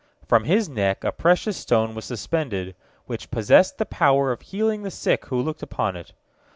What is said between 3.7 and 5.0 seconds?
the power of healing the